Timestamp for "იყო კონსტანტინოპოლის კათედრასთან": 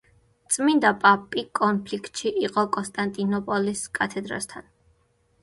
2.47-4.69